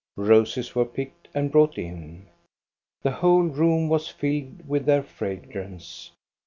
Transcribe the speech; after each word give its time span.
Roses 0.17 0.73
were 0.73 0.85
picked 0.85 1.27
and 1.31 1.51
brought 1.51 1.77
in. 1.77 2.25
The 3.03 3.11
whole 3.11 3.43
room 3.43 3.87
was 3.87 4.07
filled 4.07 4.67
with 4.67 4.85
their 4.87 5.03
fragrance. 5.03 6.09